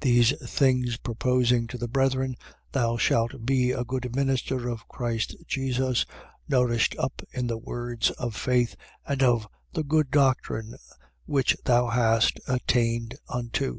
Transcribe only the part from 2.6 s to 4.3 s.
thou shalt be a good